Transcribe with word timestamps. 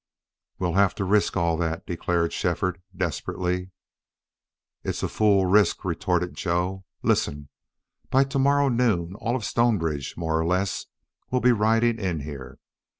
"We'll 0.57 0.73
have 0.73 0.95
to 0.95 1.03
risk 1.03 1.37
all 1.37 1.57
that," 1.57 1.85
declared 1.85 2.33
Shefford, 2.33 2.81
desperately. 2.97 3.69
"It's 4.83 5.03
a 5.03 5.07
fool 5.07 5.45
risk," 5.45 5.85
retorted 5.85 6.33
Joe. 6.33 6.85
"Listen. 7.03 7.49
By 8.09 8.23
tomorrow 8.23 8.67
noon 8.69 9.13
all 9.19 9.35
of 9.35 9.45
Stonebridge, 9.45 10.17
more 10.17 10.39
or 10.39 10.45
less, 10.47 10.87
will 11.29 11.39
be 11.39 11.51
riding 11.51 11.99
in 11.99 12.21
here. 12.21 12.57